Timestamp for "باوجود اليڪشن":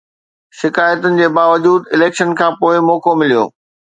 1.35-2.29